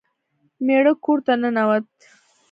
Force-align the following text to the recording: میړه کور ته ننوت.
میړه 0.65 0.93
کور 1.03 1.19
ته 1.25 1.33
ننوت. 1.41 1.85